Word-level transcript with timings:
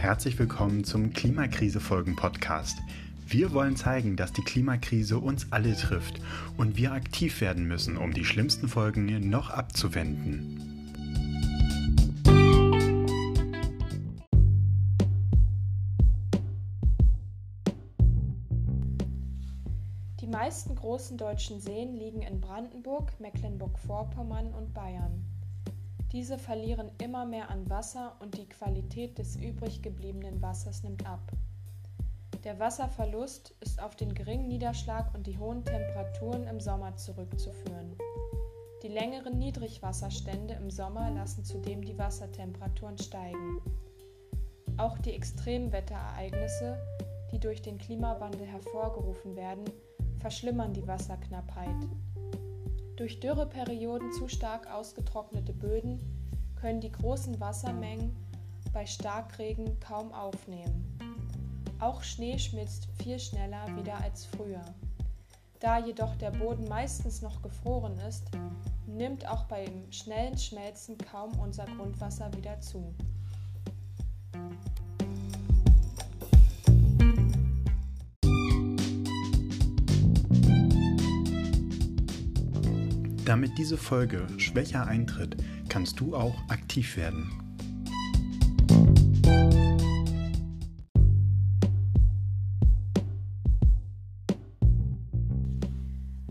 herzlich 0.00 0.38
willkommen 0.38 0.82
zum 0.82 1.12
Klimakrise-Folgen-Podcast. 1.12 2.78
Wir 3.26 3.52
wollen 3.52 3.76
zeigen, 3.76 4.16
dass 4.16 4.32
die 4.32 4.40
Klimakrise 4.40 5.18
uns 5.18 5.48
alle 5.52 5.76
trifft 5.76 6.22
und 6.56 6.78
wir 6.78 6.92
aktiv 6.92 7.42
werden 7.42 7.68
müssen, 7.68 7.98
um 7.98 8.14
die 8.14 8.24
schlimmsten 8.24 8.66
Folgen 8.66 9.28
noch 9.28 9.50
abzuwenden. 9.50 10.56
Die 20.18 20.26
meisten 20.26 20.74
großen 20.76 21.18
deutschen 21.18 21.60
Seen 21.60 21.94
liegen 21.94 22.22
in 22.22 22.40
Brandenburg, 22.40 23.12
Mecklenburg-Vorpommern 23.20 24.54
und 24.54 24.72
Bayern. 24.72 25.26
Diese 26.12 26.38
verlieren 26.38 26.90
immer 27.00 27.24
mehr 27.24 27.50
an 27.50 27.70
Wasser 27.70 28.16
und 28.18 28.36
die 28.36 28.48
Qualität 28.48 29.16
des 29.18 29.36
übrig 29.36 29.80
gebliebenen 29.80 30.42
Wassers 30.42 30.82
nimmt 30.82 31.06
ab. 31.06 31.20
Der 32.42 32.58
Wasserverlust 32.58 33.54
ist 33.60 33.80
auf 33.80 33.94
den 33.94 34.12
geringen 34.14 34.48
Niederschlag 34.48 35.14
und 35.14 35.26
die 35.26 35.38
hohen 35.38 35.64
Temperaturen 35.64 36.48
im 36.48 36.58
Sommer 36.58 36.96
zurückzuführen. 36.96 37.96
Die 38.82 38.88
längeren 38.88 39.38
Niedrigwasserstände 39.38 40.54
im 40.54 40.70
Sommer 40.70 41.10
lassen 41.10 41.44
zudem 41.44 41.84
die 41.84 41.98
Wassertemperaturen 41.98 42.98
steigen. 42.98 43.60
Auch 44.78 44.98
die 44.98 45.12
Extremwetterereignisse, 45.12 46.76
die 47.30 47.38
durch 47.38 47.62
den 47.62 47.78
Klimawandel 47.78 48.46
hervorgerufen 48.46 49.36
werden, 49.36 49.64
verschlimmern 50.18 50.72
die 50.72 50.86
Wasserknappheit. 50.88 51.76
Durch 53.00 53.18
Dürreperioden 53.18 54.12
zu 54.12 54.28
stark 54.28 54.70
ausgetrocknete 54.70 55.54
Böden 55.54 55.98
können 56.60 56.82
die 56.82 56.92
großen 56.92 57.40
Wassermengen 57.40 58.14
bei 58.74 58.84
Starkregen 58.84 59.80
kaum 59.80 60.12
aufnehmen. 60.12 60.98
Auch 61.78 62.02
Schnee 62.02 62.38
schmilzt 62.38 62.88
viel 63.02 63.18
schneller 63.18 63.74
wieder 63.74 63.98
als 64.02 64.26
früher. 64.26 64.62
Da 65.60 65.78
jedoch 65.78 66.14
der 66.16 66.30
Boden 66.30 66.68
meistens 66.68 67.22
noch 67.22 67.40
gefroren 67.40 67.98
ist, 68.06 68.24
nimmt 68.86 69.26
auch 69.26 69.44
beim 69.44 69.90
schnellen 69.90 70.36
Schmelzen 70.36 70.98
kaum 70.98 71.32
unser 71.38 71.64
Grundwasser 71.64 72.30
wieder 72.36 72.60
zu. 72.60 72.94
Damit 83.24 83.58
diese 83.58 83.76
Folge 83.76 84.26
schwächer 84.38 84.86
eintritt, 84.86 85.36
kannst 85.68 86.00
du 86.00 86.16
auch 86.16 86.36
aktiv 86.48 86.96
werden. 86.96 87.30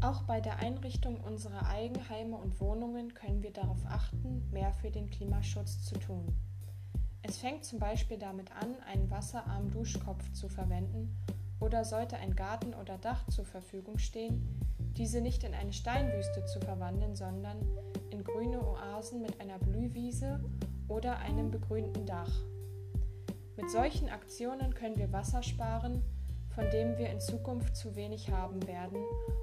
Auch 0.00 0.22
bei 0.22 0.40
der 0.40 0.60
Einrichtung 0.60 1.20
unserer 1.20 1.66
Eigenheime 1.68 2.36
und 2.36 2.60
Wohnungen 2.60 3.12
können 3.14 3.42
wir 3.42 3.52
darauf 3.52 3.84
achten, 3.86 4.48
mehr 4.52 4.72
für 4.72 4.90
den 4.90 5.10
Klimaschutz 5.10 5.84
zu 5.84 5.98
tun. 5.98 6.28
Es 7.22 7.38
fängt 7.38 7.64
zum 7.64 7.80
Beispiel 7.80 8.18
damit 8.18 8.52
an, 8.52 8.76
einen 8.88 9.10
wasserarmen 9.10 9.72
Duschkopf 9.72 10.30
zu 10.32 10.48
verwenden 10.48 11.16
oder 11.58 11.84
sollte 11.84 12.16
ein 12.18 12.36
Garten 12.36 12.72
oder 12.74 12.98
Dach 12.98 13.26
zur 13.28 13.44
Verfügung 13.44 13.98
stehen, 13.98 14.60
diese 14.96 15.20
nicht 15.20 15.44
in 15.44 15.54
eine 15.54 15.72
Steinwüste 15.72 16.44
zu 16.46 16.60
verwandeln, 16.60 17.14
sondern 17.14 17.58
in 18.10 18.24
grüne 18.24 18.60
Oasen 18.60 19.22
mit 19.22 19.40
einer 19.40 19.58
Blühwiese 19.58 20.40
oder 20.88 21.18
einem 21.18 21.50
begrünten 21.50 22.06
Dach. 22.06 22.32
Mit 23.56 23.70
solchen 23.70 24.08
Aktionen 24.08 24.74
können 24.74 24.98
wir 24.98 25.12
Wasser 25.12 25.42
sparen, 25.42 26.02
von 26.54 26.68
dem 26.70 26.96
wir 26.98 27.10
in 27.10 27.20
Zukunft 27.20 27.76
zu 27.76 27.96
wenig 27.96 28.30
haben 28.30 28.66
werden, 28.66 28.98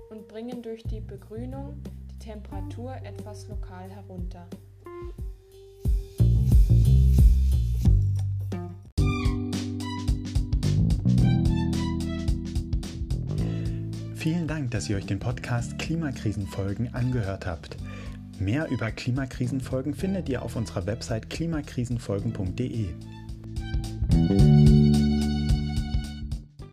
und 0.09 0.27
bringen 0.27 0.61
durch 0.61 0.83
die 0.83 1.01
Begrünung 1.01 1.81
die 2.11 2.19
Temperatur 2.19 2.95
etwas 3.03 3.47
lokal 3.47 3.89
herunter. 3.89 4.47
Vielen 14.23 14.47
Dank, 14.47 14.71
dass 14.71 14.89
ihr 14.89 14.95
euch 14.95 15.05
den 15.05 15.19
Podcast 15.19 15.77
Klimakrisenfolgen 15.79 16.93
angehört 16.93 17.45
habt. 17.45 17.75
Mehr 18.39 18.69
über 18.69 18.89
Klimakrisenfolgen 18.89 19.93
findet 19.93 20.29
ihr 20.29 20.43
auf 20.43 20.55
unserer 20.55 20.85
Website 20.85 21.29
klimakrisenfolgen.de. 21.29 22.87